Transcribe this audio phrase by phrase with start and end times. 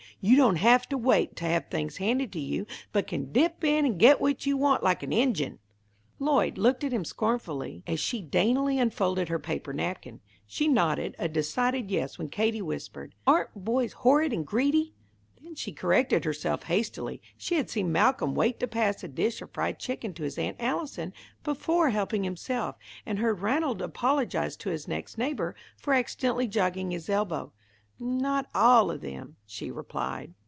[0.23, 3.87] You don't have to wait to have things handed to you, but can dip in
[3.87, 5.57] and get what you want like an Injun."
[6.19, 10.19] Lloyd looked at him scornfully as she daintily unfolded her paper napkin.
[10.45, 14.93] She nodded a decided yes when Katie whispered, "Aren't boys horrid and greedy!"
[15.41, 17.19] Then she corrected herself hastily.
[17.35, 20.57] She had seen Malcolm wait to pass a dish of fried chicken to his Aunt
[20.59, 21.13] Allison
[21.43, 22.75] before helping himself,
[23.07, 27.53] and heard Ranald apologise to his next neighbour for accidentally jogging his elbow.
[28.03, 30.33] "Not all of them," she replied.